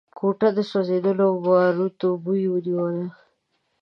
[0.17, 3.05] کوټه د سوځېدلو باروتو بوی ونيوله.